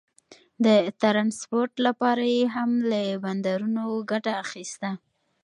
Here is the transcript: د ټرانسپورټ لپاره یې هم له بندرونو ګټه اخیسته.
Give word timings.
د 0.65 0.67
ټرانسپورټ 1.01 1.71
لپاره 1.87 2.23
یې 2.35 2.43
هم 2.55 2.71
له 2.91 3.01
بندرونو 3.23 3.83
ګټه 4.11 4.33
اخیسته. 4.43 4.89